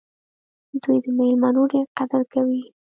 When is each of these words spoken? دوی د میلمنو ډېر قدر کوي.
دوی 0.83 0.97
د 1.03 1.07
میلمنو 1.17 1.63
ډېر 1.73 1.85
قدر 1.97 2.21
کوي. 2.33 2.63